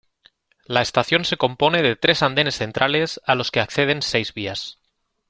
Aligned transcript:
La 0.65 0.81
estación 0.81 1.25
se 1.25 1.37
compone 1.37 1.83
de 1.83 1.95
tres 1.95 2.23
andenes 2.23 2.55
centrales 2.57 3.21
a 3.27 3.35
los 3.35 3.51
que 3.51 3.59
acceden 3.59 4.01
seis 4.01 4.33
vías. 4.33 4.79